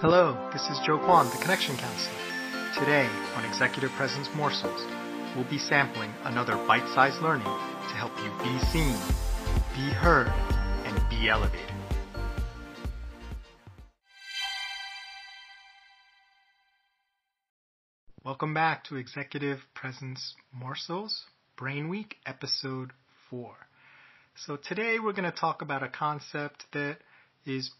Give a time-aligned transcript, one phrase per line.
[0.00, 2.14] Hello, this is Joe Kwan, the Connection Counselor.
[2.78, 4.86] Today on Executive Presence Morsels,
[5.34, 8.94] we'll be sampling another bite-sized learning to help you be seen,
[9.74, 10.28] be heard,
[10.84, 11.74] and be elevated.
[18.24, 21.24] Welcome back to Executive Presence Morsels,
[21.56, 22.92] Brain Week, Episode
[23.30, 23.52] 4.
[24.36, 26.98] So today we're going to talk about a concept that
[27.44, 27.72] is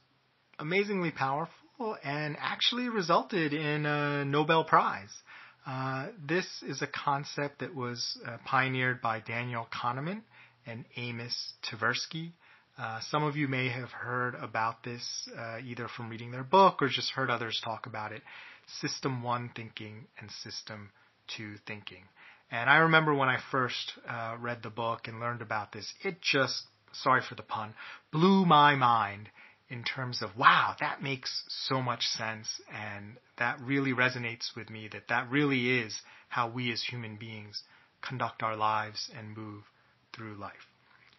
[0.58, 5.12] amazingly powerful and actually resulted in a Nobel Prize.
[5.66, 10.22] Uh, this is a concept that was uh, pioneered by Daniel Kahneman
[10.66, 12.32] and Amos Tversky.
[12.76, 16.80] Uh, some of you may have heard about this uh, either from reading their book
[16.80, 18.22] or just heard others talk about it.
[18.80, 20.90] System 1 thinking and System
[21.36, 22.02] 2 thinking.
[22.50, 26.20] And I remember when I first uh, read the book and learned about this, it
[26.22, 27.74] just, sorry for the pun,
[28.10, 29.28] blew my mind
[29.70, 34.88] in terms of wow that makes so much sense and that really resonates with me
[34.90, 37.62] that that really is how we as human beings
[38.02, 39.62] conduct our lives and move
[40.14, 40.66] through life.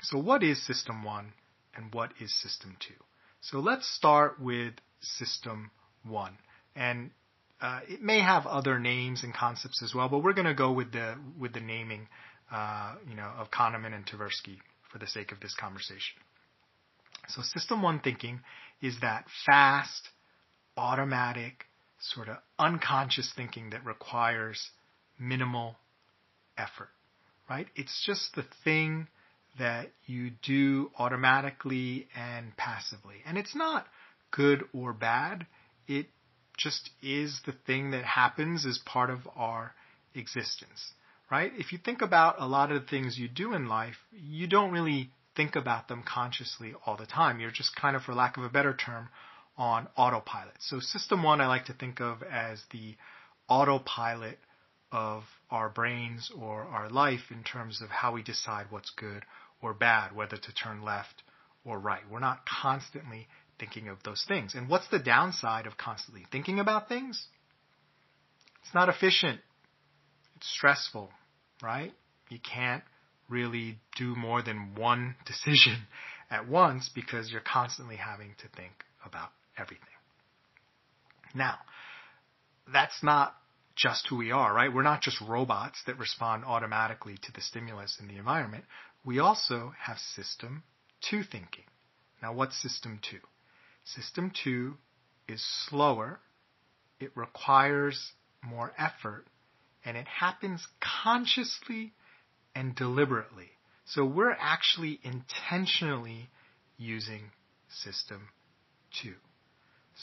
[0.02, 1.34] So what is system 1
[1.76, 2.94] and what is system 2
[3.42, 5.72] so let's start with system
[6.04, 6.38] 1
[6.76, 7.12] and
[7.62, 10.72] uh, it may have other names and concepts as well, but we're going to go
[10.72, 12.08] with the with the naming,
[12.52, 16.16] uh, you know, of Kahneman and Tversky for the sake of this conversation.
[17.30, 18.42] So system one thinking
[18.82, 20.10] is that fast,
[20.78, 21.66] automatic,
[22.00, 24.72] sort of unconscious thinking that requires
[25.20, 25.76] minimal
[26.58, 26.90] effort,
[27.50, 27.68] right?
[27.76, 29.08] It's just the thing
[29.58, 33.18] that you do automatically and passively.
[33.26, 33.88] And it's not
[34.32, 35.46] good or bad.
[35.88, 36.08] It
[36.58, 39.74] just is the thing that happens as part of our
[40.14, 40.94] existence,
[41.32, 41.52] right?
[41.58, 44.72] If you think about a lot of the things you do in life, you don't
[44.72, 47.40] really think about them consciously all the time.
[47.40, 49.08] You're just kind of, for lack of a better term,
[49.58, 50.56] on autopilot.
[50.60, 52.96] So system one I like to think of as the
[53.48, 54.38] autopilot
[54.92, 59.24] of our brains or our life in terms of how we decide what's good
[59.62, 61.24] or bad, whether to turn left
[61.64, 62.04] or right.
[62.12, 64.56] We're not constantly thinking of those things.
[64.56, 67.28] And what's the downside of constantly thinking about things?
[68.64, 69.40] It's not efficient.
[70.36, 71.12] It's stressful,
[71.64, 71.94] right?
[72.28, 72.84] You can't
[73.30, 75.78] really do more than one decision
[76.30, 79.86] at once because you're constantly having to think about everything.
[81.34, 81.56] Now,
[82.72, 83.36] that's not
[83.76, 84.74] just who we are, right?
[84.74, 88.66] We're not just robots that respond automatically to the stimulus in the environment.
[89.06, 90.64] We also have system
[91.10, 91.64] two thinking.
[92.22, 93.20] Now, what's system two?
[93.86, 94.76] System two
[95.28, 96.20] is slower,
[97.00, 98.12] it requires
[98.44, 99.26] more effort,
[99.86, 100.68] and it happens
[101.04, 101.94] consciously
[102.56, 103.50] and deliberately.
[103.86, 106.30] So we're actually intentionally
[106.78, 107.32] using
[107.70, 108.30] system
[109.02, 109.16] two.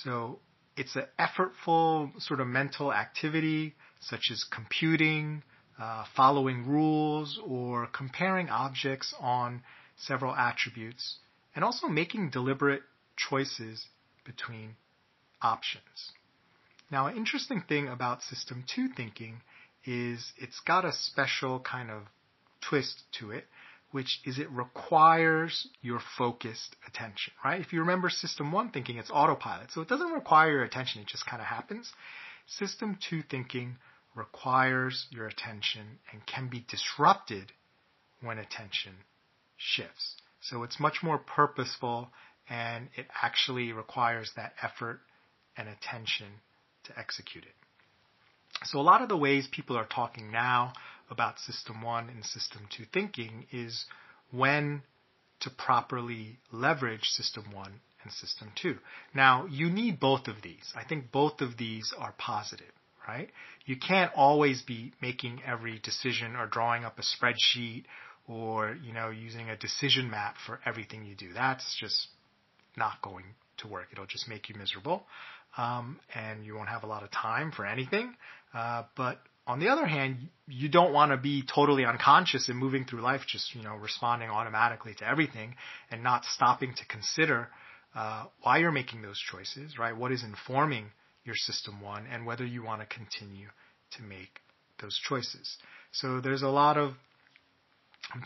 [0.03, 0.41] So
[0.77, 5.43] it's an effortful sort of mental activity such as computing,
[5.79, 9.63] uh, following rules, or comparing objects on
[9.97, 11.19] several attributes,
[11.55, 12.83] and also making deliberate
[13.17, 13.87] choices
[14.25, 14.77] between
[15.41, 16.13] options.
[16.91, 19.41] Now, an interesting thing about System 2 thinking
[19.85, 22.03] is it's got a special kind of
[22.69, 23.45] twist to it,
[23.91, 27.61] which is it requires your focused attention, right?
[27.61, 31.09] If you remember System 1 thinking, it's autopilot, so it doesn't require your attention, it
[31.09, 31.93] just kind of happens.
[32.47, 33.77] System 2 thinking
[34.15, 37.53] requires your attention and can be disrupted
[38.21, 38.95] when attention
[39.57, 40.17] shifts.
[40.41, 42.11] So it's much more purposeful
[42.49, 45.01] and it actually requires that effort
[45.57, 46.29] and attention
[46.85, 47.51] to execute it.
[48.65, 50.73] So a lot of the ways people are talking now
[51.11, 53.85] about system one and system two thinking is
[54.31, 54.83] when
[55.41, 58.77] to properly leverage system one and system two.
[59.15, 60.73] Now, you need both of these.
[60.75, 62.73] I think both of these are positive,
[63.07, 63.29] right?
[63.65, 67.85] You can't always be making every decision or drawing up a spreadsheet
[68.29, 71.33] or, you know, using a decision map for everything you do.
[71.33, 72.09] That's just
[72.77, 73.25] not going
[73.59, 73.89] to work.
[73.93, 75.05] It'll just make you miserable,
[75.57, 78.15] um, and you won't have a lot of time for anything.
[78.53, 82.85] Uh, but on the other hand, you don't want to be totally unconscious and moving
[82.85, 85.55] through life, just you know, responding automatically to everything
[85.91, 87.49] and not stopping to consider
[87.95, 89.97] uh, why you're making those choices, right?
[89.97, 90.91] What is informing
[91.25, 93.49] your system one, and whether you want to continue
[93.97, 94.41] to make
[94.81, 95.57] those choices.
[95.93, 96.93] So there's a lot of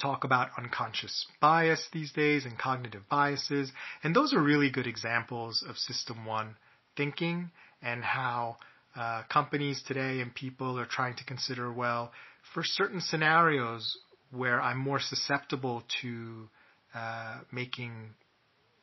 [0.01, 3.73] talk about unconscious bias these days and cognitive biases.
[4.03, 6.57] And those are really good examples of system one
[6.97, 7.51] thinking
[7.83, 8.57] and how
[8.97, 12.13] uh, companies today and people are trying to consider well,
[12.55, 13.99] for certain scenarios
[14.31, 16.49] where I'm more susceptible to
[16.95, 17.93] uh, making,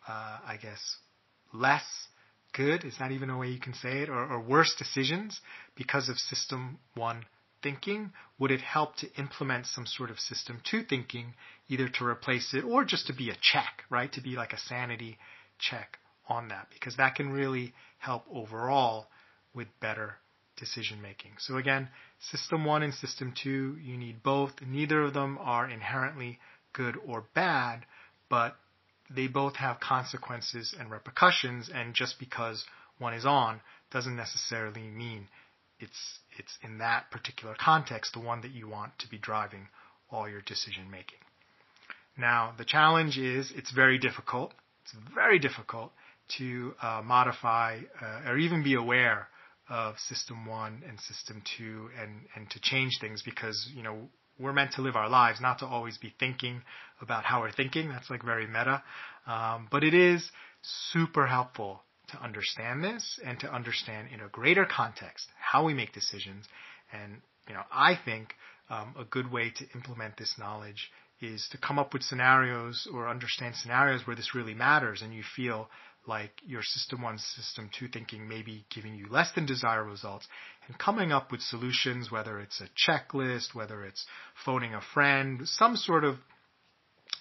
[0.07, 0.79] uh, I guess,
[1.53, 1.83] less
[2.53, 5.39] good, is that even a way you can say it, or, or worse decisions
[5.75, 7.25] because of system one
[7.61, 8.11] thinking?
[8.39, 11.33] Would it help to implement some sort of system two thinking,
[11.67, 14.11] either to replace it or just to be a check, right?
[14.13, 15.17] To be like a sanity
[15.59, 15.97] check
[16.29, 19.07] on that, because that can really help overall
[19.57, 20.15] with better
[20.57, 21.31] decision making.
[21.39, 21.89] So again,
[22.31, 24.53] system one and system two, you need both.
[24.65, 26.39] Neither of them are inherently
[26.73, 27.85] good or bad,
[28.29, 28.55] but
[29.13, 32.65] they both have consequences and repercussions, and just because
[32.99, 33.61] one is on
[33.91, 35.27] doesn't necessarily mean
[35.79, 39.67] it's it's in that particular context the one that you want to be driving
[40.11, 41.19] all your decision making.
[42.17, 44.53] Now, the challenge is it's very difficult.
[44.83, 45.91] It's very difficult
[46.39, 49.27] to uh, modify uh, or even be aware
[49.69, 54.09] of system one and system two and, and to change things because, you know,
[54.39, 56.61] we're meant to live our lives, not to always be thinking
[57.01, 57.89] about how we're thinking.
[57.89, 58.83] That's like very meta.
[59.25, 60.31] Um, but it is
[60.91, 65.91] super helpful to understand this and to understand in a greater context how we make
[65.91, 66.45] decisions.
[66.93, 68.35] And, you know, I think
[68.69, 73.09] um, a good way to implement this knowledge is to come up with scenarios or
[73.09, 75.67] understand scenarios where this really matters and you feel
[76.07, 80.27] like your system one, system two thinking maybe giving you less than desired results
[80.67, 84.05] and coming up with solutions, whether it's a checklist, whether it's
[84.45, 86.17] phoning a friend, some sort of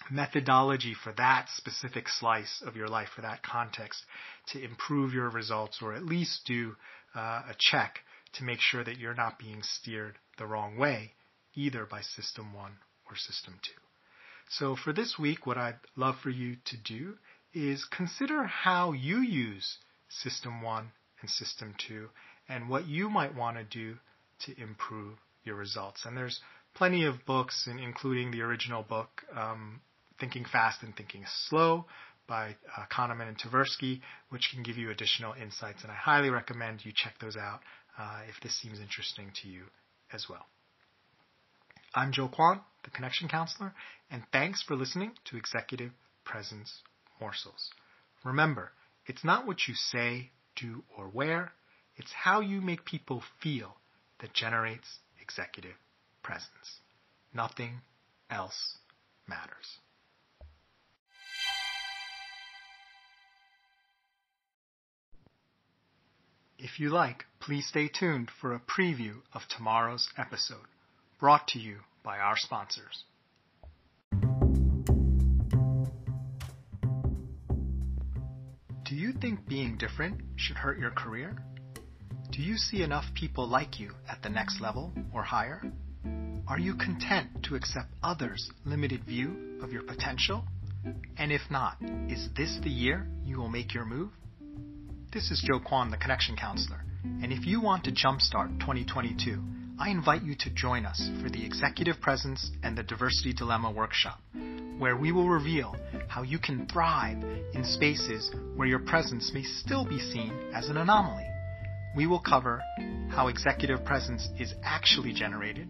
[0.09, 4.03] methodology for that specific slice of your life, for that context,
[4.47, 6.75] to improve your results or at least do
[7.15, 7.99] uh, a check
[8.33, 11.11] to make sure that you're not being steered the wrong way,
[11.55, 12.73] either by system one
[13.09, 13.81] or system two.
[14.49, 17.15] So for this week, what I'd love for you to do
[17.57, 19.77] is consider how you use
[20.09, 22.07] system one and system two
[22.47, 23.95] and what you might want to do
[24.45, 26.05] to improve your results.
[26.05, 26.39] And there's
[26.75, 29.81] plenty of books, including the original book, um,
[30.19, 31.85] Thinking Fast and Thinking Slow
[32.27, 35.81] by uh, Kahneman and Tversky, which can give you additional insights.
[35.81, 37.61] And I highly recommend you check those out
[37.97, 39.63] uh, if this seems interesting to you
[40.13, 40.45] as well.
[41.95, 43.73] I'm Joe Kwan, the Connection Counselor,
[44.11, 45.91] and thanks for listening to Executive
[46.23, 46.81] Presence
[47.19, 47.71] Morsels.
[48.23, 48.71] Remember,
[49.05, 51.51] it's not what you say, do, or wear,
[51.95, 53.77] it's how you make people feel
[54.19, 55.75] that generates executive
[56.23, 56.79] presence.
[57.33, 57.81] Nothing
[58.29, 58.77] else
[59.27, 59.79] matters.
[66.59, 70.65] If you like, please stay tuned for a preview of tomorrow's episode,
[71.19, 73.03] brought to you by our sponsors.
[78.87, 81.35] Do you think being different should hurt your career?
[82.31, 85.61] Do you see enough people like you at the next level or higher?
[86.47, 90.45] Are you content to accept others' limited view of your potential?
[91.17, 91.75] And if not,
[92.07, 94.11] is this the year you will make your move?
[95.11, 99.43] This is Joe Kwan, the Connection Counselor, and if you want to jumpstart 2022,
[99.77, 104.21] I invite you to join us for the Executive Presence and the Diversity Dilemma workshop,
[104.77, 105.75] where we will reveal
[106.07, 107.21] how you can thrive
[107.53, 111.25] in spaces where your presence may still be seen as an anomaly.
[111.95, 112.61] We will cover
[113.09, 115.67] how executive presence is actually generated,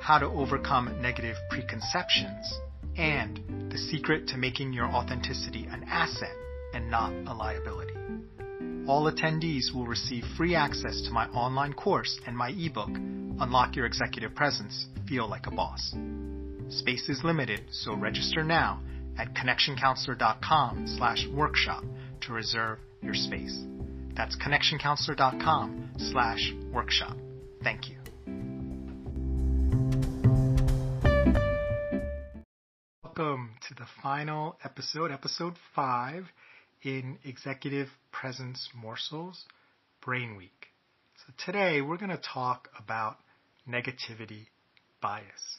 [0.00, 2.52] how to overcome negative preconceptions,
[2.96, 6.34] and the secret to making your authenticity an asset
[6.74, 7.94] and not a liability.
[8.86, 13.86] All attendees will receive free access to my online course and my ebook, Unlock Your
[13.86, 15.94] Executive Presence, Feel Like a Boss.
[16.78, 18.80] Space is limited, so register now
[19.18, 21.84] at connectioncounselor.com slash workshop
[22.22, 23.62] to reserve your space.
[24.16, 27.14] That's connectioncounselor.com slash workshop.
[27.62, 27.98] Thank you.
[33.04, 36.24] Welcome to the final episode, episode five
[36.82, 39.44] in Executive Presence Morsels
[40.02, 40.68] Brain Week.
[41.26, 43.18] So today we're going to talk about
[43.68, 44.46] negativity
[45.02, 45.58] bias.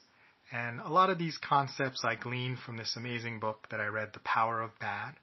[0.54, 4.10] And a lot of these concepts I gleaned from this amazing book that I read,
[4.14, 5.16] The Power of Bad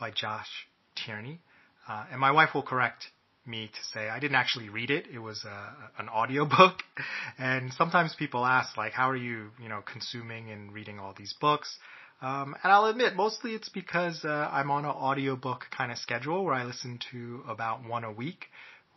[0.00, 0.48] by Josh
[0.96, 1.40] Tierney.
[1.86, 3.04] Uh, and my wife will correct
[3.46, 5.06] me to say I didn't actually read it.
[5.12, 6.78] It was a, an audio book.
[7.38, 11.34] And sometimes people ask, like, how are you, you know, consuming and reading all these
[11.40, 11.78] books?
[12.20, 16.44] Um, and I'll admit, mostly it's because uh, I'm on an audiobook kind of schedule
[16.44, 18.46] where I listen to about one a week,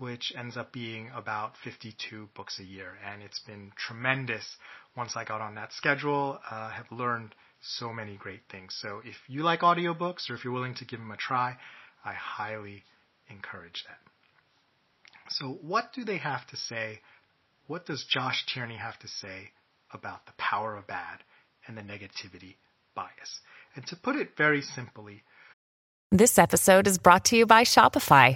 [0.02, 2.98] which ends up being about 52 books a year.
[3.06, 4.58] And it's been tremendous
[4.98, 6.40] once I got on that schedule.
[6.50, 8.76] Uh, have learned so many great things.
[8.82, 11.56] So if you like audiobooks or if you're willing to give them a try,
[12.04, 12.84] I highly
[13.30, 14.00] encourage that.
[15.30, 17.00] So what do they have to say?
[17.68, 19.52] What does Josh Tierney have to say
[19.94, 21.20] about the power of bad
[21.68, 22.56] and the negativity
[22.96, 23.42] bias.
[23.76, 25.24] And to put it very simply,
[26.12, 28.36] This episode is brought to you by Shopify.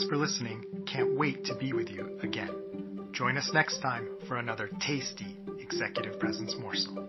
[0.00, 0.64] Thanks for listening.
[0.90, 3.10] Can't wait to be with you again.
[3.12, 7.06] Join us next time for another tasty executive presence morsel.